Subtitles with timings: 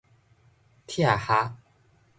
[0.87, 1.53] 拆箬